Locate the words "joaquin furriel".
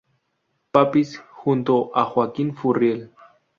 2.05-3.11